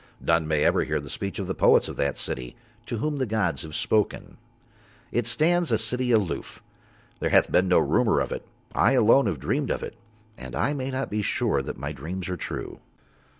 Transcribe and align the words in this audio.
None 0.19 0.47
may 0.47 0.63
ever 0.63 0.83
hear 0.83 0.99
the 0.99 1.11
speech 1.11 1.37
of 1.37 1.45
the 1.45 1.53
poets 1.53 1.87
of 1.87 1.95
that 1.97 2.17
city, 2.17 2.55
to 2.87 2.97
whom 2.97 3.17
the 3.17 3.27
gods 3.27 3.61
have 3.61 3.75
spoken. 3.75 4.37
It 5.11 5.27
stands 5.27 5.71
a 5.71 5.77
city 5.77 6.09
aloof. 6.09 6.59
There 7.19 7.29
hath 7.29 7.51
been 7.51 7.67
no 7.67 7.77
rumour 7.77 8.19
of 8.19 8.31
it—I 8.31 8.93
alone 8.93 9.27
have 9.27 9.37
dreamed 9.39 9.69
of 9.69 9.83
it, 9.83 9.95
and 10.39 10.55
I 10.55 10.73
may 10.73 10.89
not 10.89 11.11
be 11.11 11.21
sure 11.21 11.61
that 11.61 11.77
my 11.77 11.91
dreams 11.91 12.29
are 12.29 12.35
true. 12.35 12.79